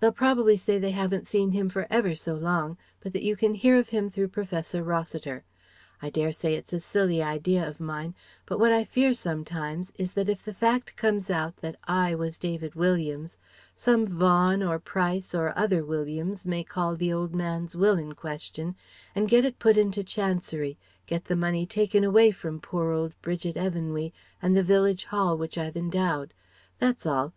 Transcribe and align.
They'll 0.00 0.10
probably 0.10 0.56
say 0.56 0.78
they 0.78 0.92
haven't 0.92 1.26
seen 1.26 1.50
him 1.50 1.68
for 1.68 1.86
ever 1.90 2.14
so 2.14 2.32
long, 2.34 2.78
but 3.00 3.12
that 3.12 3.22
you 3.22 3.36
can 3.36 3.52
hear 3.54 3.76
of 3.76 3.90
him 3.90 4.08
through 4.08 4.28
Professor 4.28 4.82
Rossiter. 4.82 5.44
I 6.00 6.08
dare 6.08 6.32
say 6.32 6.54
it's 6.54 6.72
a 6.72 6.80
silly 6.80 7.22
idea 7.22 7.68
of 7.68 7.78
mine, 7.78 8.14
but 8.46 8.58
what 8.58 8.72
I 8.72 8.84
fear 8.84 9.12
sometimes 9.12 9.92
is 9.98 10.12
that 10.12 10.30
if 10.30 10.42
the 10.46 10.54
fact 10.54 10.96
comes 10.96 11.28
out 11.28 11.56
that 11.58 11.76
I 11.84 12.14
was 12.14 12.38
David 12.38 12.74
Williams, 12.74 13.36
some 13.74 14.06
Vaughan 14.06 14.62
or 14.62 14.78
Price 14.78 15.34
or 15.34 15.52
other 15.58 15.84
Williams 15.84 16.46
may 16.46 16.64
call 16.64 16.96
the 16.96 17.12
old 17.12 17.34
man's 17.34 17.76
will 17.76 17.98
in 17.98 18.14
question 18.14 18.76
and 19.14 19.28
get 19.28 19.44
it 19.44 19.58
put 19.58 19.76
into 19.76 20.02
Chancery, 20.02 20.78
get 21.04 21.26
the 21.26 21.36
money 21.36 21.66
taken 21.66 22.02
away 22.02 22.30
from 22.30 22.60
poor 22.62 22.92
old 22.92 23.12
Bridget 23.20 23.56
Evanwy 23.58 24.14
and 24.40 24.56
the 24.56 24.62
village 24.62 25.04
hall 25.04 25.36
which 25.36 25.58
I've 25.58 25.76
endowed. 25.76 26.32
That's 26.78 27.04
all. 27.04 27.34